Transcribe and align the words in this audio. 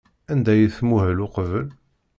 Anda 0.31 0.51
ay 0.53 0.63
tmuhel 0.77 1.23
uqbel? 1.25 1.67